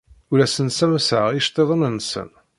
[0.31, 2.29] Ur asen-ssamaseɣ iceḍḍiḍen-nsen.